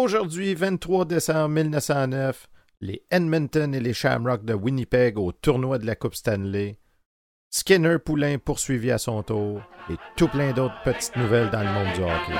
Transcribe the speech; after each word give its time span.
Aujourd'hui, 0.00 0.54
23 0.54 1.06
décembre 1.06 1.48
1909, 1.48 2.48
les 2.82 3.02
Edmonton 3.10 3.74
et 3.74 3.80
les 3.80 3.92
Shamrock 3.92 4.44
de 4.44 4.54
Winnipeg 4.54 5.18
au 5.18 5.32
tournoi 5.32 5.78
de 5.78 5.86
la 5.86 5.96
Coupe 5.96 6.14
Stanley. 6.14 6.78
Skinner 7.50 7.98
Poulain 7.98 8.38
poursuivi 8.38 8.92
à 8.92 8.98
son 8.98 9.24
tour 9.24 9.60
et 9.90 9.96
tout 10.14 10.28
plein 10.28 10.52
d'autres 10.52 10.80
petites 10.84 11.16
nouvelles 11.16 11.50
dans 11.50 11.64
le 11.64 11.72
monde 11.72 11.92
du 11.96 12.02
hockey. 12.02 12.32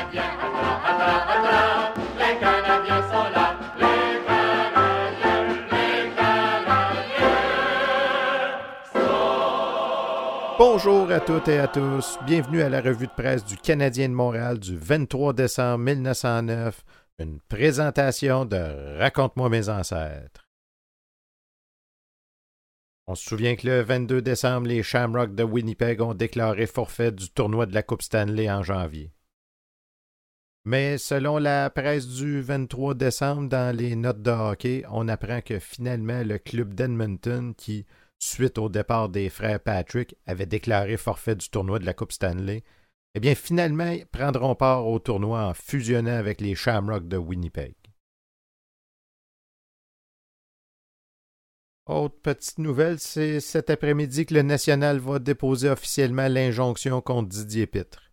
Bonjour 10.61 11.11
à 11.11 11.19
toutes 11.19 11.49
et 11.49 11.59
à 11.59 11.67
tous. 11.67 12.21
Bienvenue 12.25 12.63
à 12.63 12.69
la 12.69 12.81
revue 12.81 13.09
de 13.09 13.13
presse 13.21 13.45
du 13.45 13.57
Canadien 13.57 14.09
de 14.09 14.15
Montréal 14.15 14.61
du 14.61 14.77
23 14.77 15.33
décembre 15.33 15.79
1909. 15.79 16.85
Une 17.21 17.41
présentation 17.41 18.45
de 18.45 18.99
Raconte-moi 18.99 19.49
mes 19.49 19.69
ancêtres. 19.69 20.49
On 23.09 23.17
se 23.17 23.25
souvient 23.25 23.57
que 23.57 23.67
le 23.67 23.81
22 23.81 24.23
décembre, 24.23 24.69
les 24.69 24.85
Shamrocks 24.85 25.35
de 25.35 25.43
Winnipeg 25.43 26.01
ont 26.01 26.15
déclaré 26.15 26.67
forfait 26.67 27.11
du 27.11 27.29
tournoi 27.29 27.67
de 27.67 27.75
la 27.75 27.83
Coupe 27.83 28.03
Stanley 28.03 28.49
en 28.49 28.63
janvier. 28.63 29.11
Mais 30.65 30.97
selon 30.97 31.39
la 31.39 31.71
presse 31.71 32.07
du 32.07 32.41
23 32.41 32.95
décembre, 32.95 33.49
dans 33.49 33.77
les 33.77 33.97
notes 33.97 34.23
de 34.23 34.31
hockey, 34.31 34.85
on 34.89 35.09
apprend 35.09 35.41
que 35.41 35.59
finalement 35.59 36.23
le 36.23 36.39
club 36.39 36.75
d'Edmonton, 36.75 37.53
qui 37.57 37.85
suite 38.21 38.59
au 38.59 38.69
départ 38.69 39.09
des 39.09 39.29
frères 39.29 39.59
Patrick, 39.59 40.15
avaient 40.27 40.47
déclaré 40.47 40.97
forfait 40.97 41.35
du 41.35 41.49
tournoi 41.49 41.81
de 41.81 41.87
la 41.87 41.95
Coupe 41.95 42.13
Stanley, 42.13 42.63
eh 43.15 43.21
bien, 43.21 43.35
finalement, 43.35 43.95
prendront 44.13 44.55
part 44.55 44.87
au 44.87 44.99
tournoi 44.99 45.47
en 45.47 45.55
fusionnant 45.55 46.17
avec 46.17 46.41
les 46.41 46.55
Shamrocks 46.55 47.09
de 47.09 47.17
Winnipeg. 47.17 47.75
Autre 51.87 52.21
petite 52.23 52.59
nouvelle, 52.59 52.99
c'est 52.99 53.41
cet 53.41 53.71
après-midi 53.71 54.27
que 54.27 54.35
le 54.35 54.43
National 54.43 54.99
va 54.99 55.19
déposer 55.19 55.71
officiellement 55.71 56.29
l'injonction 56.29 57.01
contre 57.01 57.31
Didier 57.31 57.67
Pitre. 57.67 58.13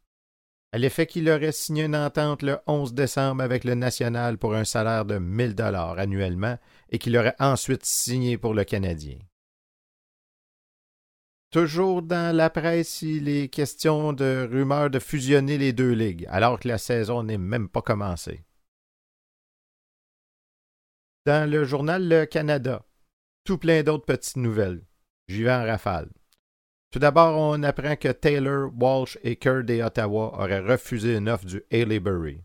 À 0.71 0.77
l'effet 0.77 1.05
qu'il 1.05 1.29
aurait 1.29 1.51
signé 1.51 1.83
une 1.83 1.95
entente 1.95 2.41
le 2.41 2.57
11 2.67 2.93
décembre 2.93 3.43
avec 3.43 3.65
le 3.65 3.75
National 3.75 4.37
pour 4.37 4.55
un 4.55 4.63
salaire 4.63 5.03
de 5.03 5.17
1000 5.17 5.55
dollars 5.55 5.99
annuellement 5.99 6.57
et 6.89 6.99
qu'il 6.99 7.17
aurait 7.17 7.35
ensuite 7.39 7.85
signé 7.85 8.37
pour 8.37 8.53
le 8.53 8.63
Canadien. 8.63 9.17
Toujours 11.55 12.01
dans 12.01 12.35
la 12.35 12.49
presse, 12.49 13.01
il 13.01 13.29
est 13.29 13.47
question 13.47 14.11
de 14.11 14.45
rumeurs 14.51 14.89
de 14.89 14.99
fusionner 14.99 15.57
les 15.57 15.71
deux 15.71 15.93
ligues, 15.93 16.27
alors 16.27 16.59
que 16.59 16.67
la 16.67 16.77
saison 16.77 17.23
n'est 17.23 17.37
même 17.37 17.69
pas 17.69 17.81
commencée. 17.81 18.43
Dans 21.25 21.49
le 21.49 21.63
journal 21.63 22.09
Le 22.09 22.25
Canada, 22.25 22.85
tout 23.45 23.57
plein 23.57 23.83
d'autres 23.83 24.03
petites 24.03 24.35
nouvelles. 24.35 24.83
J'y 25.29 25.43
vais 25.43 25.53
en 25.53 25.63
rafale. 25.63 26.11
Tout 26.91 26.99
d'abord, 26.99 27.39
on 27.39 27.63
apprend 27.63 27.95
que 27.95 28.11
Taylor, 28.11 28.69
Walsh 28.77 29.17
et 29.23 29.37
Kerr 29.37 29.63
des 29.63 29.81
Ottawa 29.81 30.37
auraient 30.37 30.59
refusé 30.59 31.15
une 31.15 31.29
offre 31.29 31.45
du 31.45 31.63
Haileybury. 31.71 32.41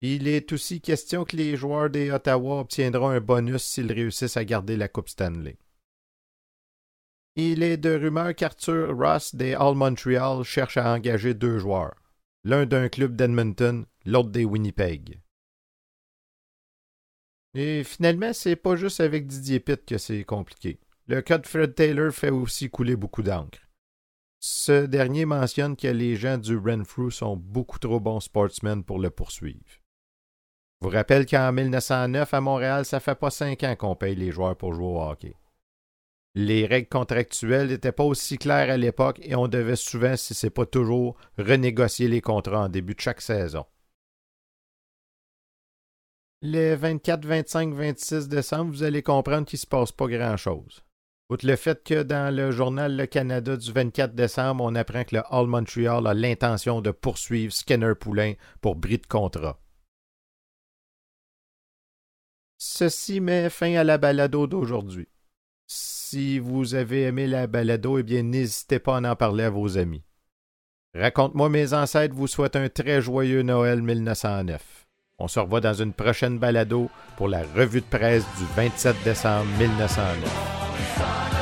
Il 0.00 0.26
est 0.26 0.52
aussi 0.52 0.80
question 0.80 1.24
que 1.24 1.36
les 1.36 1.56
joueurs 1.56 1.90
des 1.90 2.10
Ottawa 2.10 2.58
obtiendront 2.58 3.10
un 3.10 3.20
bonus 3.20 3.62
s'ils 3.62 3.92
réussissent 3.92 4.36
à 4.36 4.44
garder 4.44 4.76
la 4.76 4.88
Coupe 4.88 5.08
Stanley. 5.08 5.58
Il 7.36 7.62
est 7.62 7.76
de 7.76 7.90
rumeur 7.90 8.34
qu'Arthur 8.34 8.96
Ross 8.96 9.34
des 9.34 9.54
All 9.54 9.74
Montreal 9.74 10.42
cherche 10.42 10.76
à 10.76 10.92
engager 10.92 11.32
deux 11.32 11.58
joueurs, 11.58 11.94
l'un 12.44 12.66
d'un 12.66 12.88
club 12.88 13.14
d'Edmonton, 13.14 13.86
l'autre 14.04 14.30
des 14.30 14.44
Winnipeg. 14.44 15.20
Et 17.54 17.84
finalement, 17.84 18.32
c'est 18.32 18.56
pas 18.56 18.76
juste 18.76 19.00
avec 19.00 19.26
Didier 19.26 19.60
Pitt 19.60 19.84
que 19.84 19.98
c'est 19.98 20.24
compliqué. 20.24 20.80
Le 21.06 21.20
cas 21.22 21.38
de 21.38 21.46
Fred 21.46 21.74
Taylor 21.74 22.12
fait 22.12 22.30
aussi 22.30 22.70
couler 22.70 22.96
beaucoup 22.96 23.22
d'encre. 23.22 23.58
Ce 24.38 24.86
dernier 24.86 25.24
mentionne 25.24 25.76
que 25.76 25.88
les 25.88 26.16
gens 26.16 26.38
du 26.38 26.56
Renfrew 26.56 27.10
sont 27.10 27.36
beaucoup 27.36 27.78
trop 27.78 28.00
bons 28.00 28.20
sportsmen 28.20 28.82
pour 28.84 28.98
le 28.98 29.10
poursuivre. 29.10 29.60
Je 30.80 30.86
vous 30.86 30.92
rappelle 30.94 31.26
qu'en 31.26 31.52
1909, 31.52 32.32
à 32.32 32.40
Montréal, 32.40 32.84
ça 32.84 33.00
fait 33.00 33.14
pas 33.14 33.30
cinq 33.30 33.64
ans 33.64 33.76
qu'on 33.76 33.96
paye 33.96 34.14
les 34.14 34.30
joueurs 34.30 34.56
pour 34.56 34.72
jouer 34.72 34.86
au 34.86 35.02
hockey. 35.02 35.34
Les 36.34 36.64
règles 36.66 36.88
contractuelles 36.88 37.68
n'étaient 37.68 37.90
pas 37.90 38.04
aussi 38.04 38.38
claires 38.38 38.70
à 38.70 38.76
l'époque 38.76 39.18
et 39.22 39.34
on 39.34 39.48
devait 39.48 39.76
souvent, 39.76 40.16
si 40.16 40.32
ce 40.34 40.46
n'est 40.46 40.50
pas 40.50 40.66
toujours, 40.66 41.16
renégocier 41.38 42.06
les 42.06 42.20
contrats 42.20 42.64
en 42.64 42.68
début 42.68 42.94
de 42.94 43.00
chaque 43.00 43.20
saison. 43.20 43.66
Les 46.42 46.74
24, 46.76 47.26
25, 47.26 47.74
26 47.74 48.28
décembre, 48.28 48.70
vous 48.70 48.82
allez 48.82 49.02
comprendre 49.02 49.46
qu'il 49.46 49.58
ne 49.58 49.60
se 49.60 49.66
passe 49.66 49.92
pas 49.92 50.06
grand-chose. 50.06 50.82
Outre 51.28 51.46
le 51.46 51.54
fait 51.54 51.84
que 51.84 52.02
dans 52.02 52.34
le 52.34 52.50
journal 52.50 52.96
Le 52.96 53.06
Canada 53.06 53.56
du 53.56 53.70
24 53.72 54.14
décembre, 54.14 54.64
on 54.64 54.74
apprend 54.74 55.04
que 55.04 55.16
le 55.16 55.22
All 55.30 55.46
Montreal 55.46 56.06
a 56.06 56.14
l'intention 56.14 56.80
de 56.80 56.92
poursuivre 56.92 57.52
Skinner 57.52 57.94
Poulain 57.94 58.34
pour 58.60 58.74
bris 58.74 58.98
de 58.98 59.06
contrat. 59.06 59.60
Ceci 62.56 63.20
met 63.20 63.50
fin 63.50 63.74
à 63.74 63.84
la 63.84 63.98
balado 63.98 64.46
d'aujourd'hui. 64.46 65.08
Si 65.72 66.40
vous 66.40 66.74
avez 66.74 67.02
aimé 67.02 67.28
la 67.28 67.46
balado, 67.46 67.96
eh 67.96 68.02
bien, 68.02 68.24
n'hésitez 68.24 68.80
pas 68.80 68.96
à 68.96 69.00
en 69.00 69.14
parler 69.14 69.44
à 69.44 69.50
vos 69.50 69.78
amis. 69.78 70.02
Raconte-moi 70.96 71.48
mes 71.48 71.72
ancêtres 71.74 72.16
vous 72.16 72.26
souhaite 72.26 72.56
un 72.56 72.68
très 72.68 73.00
joyeux 73.00 73.42
Noël 73.42 73.80
1909. 73.80 74.60
On 75.20 75.28
se 75.28 75.38
revoit 75.38 75.60
dans 75.60 75.74
une 75.74 75.92
prochaine 75.92 76.40
balado 76.40 76.90
pour 77.16 77.28
la 77.28 77.44
revue 77.54 77.82
de 77.82 77.86
presse 77.86 78.24
du 78.36 78.44
27 78.56 78.96
décembre 79.04 79.46
1909. 79.60 81.39